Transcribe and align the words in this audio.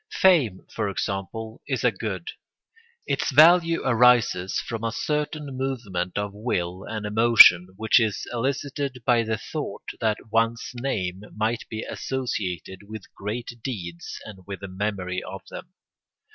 ]Fame, 0.21 0.65
for 0.67 0.89
example, 0.89 1.61
is 1.67 1.83
a 1.83 1.91
good; 1.91 2.29
its 3.05 3.31
value 3.31 3.83
arises 3.85 4.59
from 4.59 4.83
a 4.83 4.91
certain 4.91 5.55
movement 5.55 6.17
of 6.17 6.31
will 6.33 6.83
and 6.85 7.05
emotion 7.05 7.67
which 7.75 7.99
is 7.99 8.25
elicited 8.33 9.03
by 9.05 9.21
the 9.21 9.37
thought 9.37 9.85
that 9.99 10.17
one's 10.31 10.71
name 10.73 11.21
might 11.35 11.65
be 11.69 11.83
associated 11.83 12.79
with 12.87 13.13
great 13.13 13.53
deeds 13.61 14.19
and 14.25 14.39
with 14.47 14.61
the 14.61 14.67
memory 14.67 15.21
of 15.21 15.43
them. 15.51 15.67